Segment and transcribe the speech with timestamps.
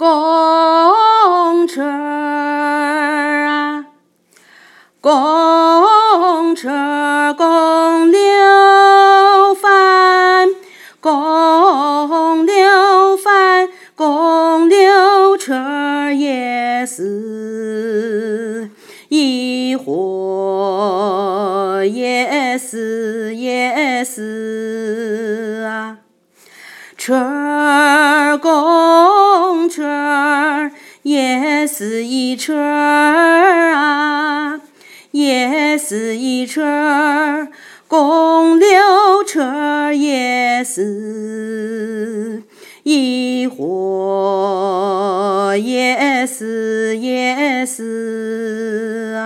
[0.00, 3.84] 公车啊，
[4.98, 6.70] 公车
[7.36, 10.48] 公溜饭，
[11.02, 18.70] 公溜饭，公溜车也是
[19.10, 25.98] 一伙也是也是啊，
[26.96, 28.89] 车公
[31.10, 34.60] 也是一车儿啊，
[35.10, 37.48] 也是一车儿，
[37.88, 42.44] 公溜车儿也是
[42.84, 44.76] 一伙
[45.60, 49.18] 也是也是。